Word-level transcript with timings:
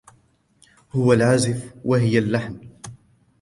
هو 0.91 1.13
العازف 1.13 1.73
و 1.85 1.95
هي 1.95 2.17
اللحن. 2.17 2.67